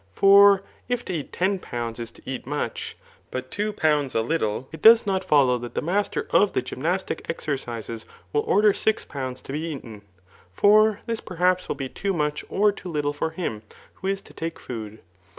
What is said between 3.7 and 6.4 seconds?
pounds ;& litde,'it does not follow that the master